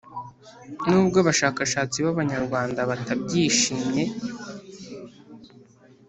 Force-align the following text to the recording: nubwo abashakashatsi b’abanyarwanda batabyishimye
nubwo 0.87 1.17
abashakashatsi 1.23 1.97
b’abanyarwanda 2.05 2.79
batabyishimye 2.89 4.03